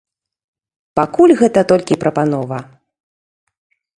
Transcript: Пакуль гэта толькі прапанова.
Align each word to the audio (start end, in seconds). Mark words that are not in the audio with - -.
Пакуль 0.99 1.33
гэта 1.41 1.59
толькі 1.71 1.99
прапанова. 2.03 2.59